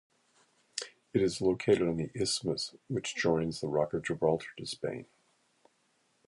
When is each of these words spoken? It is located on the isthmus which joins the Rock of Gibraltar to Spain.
It 1.13 1.21
is 1.21 1.41
located 1.41 1.83
on 1.87 1.97
the 1.97 2.09
isthmus 2.15 2.73
which 2.87 3.15
joins 3.15 3.61
the 3.61 3.67
Rock 3.67 3.93
of 3.93 4.01
Gibraltar 4.01 4.49
to 4.57 4.65
Spain. 4.65 5.05